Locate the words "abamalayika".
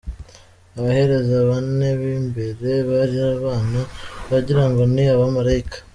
5.13-5.77